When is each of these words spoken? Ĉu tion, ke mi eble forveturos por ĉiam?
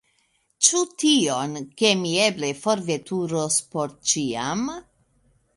Ĉu 0.67 0.79
tion, 1.03 1.53
ke 1.81 1.91
mi 2.01 2.15
eble 2.29 2.51
forveturos 2.63 3.61
por 3.77 3.97
ĉiam? 4.15 4.69